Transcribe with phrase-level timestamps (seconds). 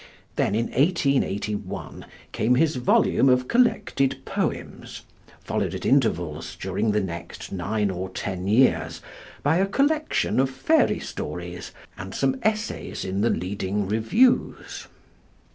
[0.35, 5.03] Then, in 1881, came his volume of collected poems,
[5.43, 9.03] followed at intervals during the next nine or ten years
[9.43, 14.87] by a collection of fairy stories and some essays in the leading reviews.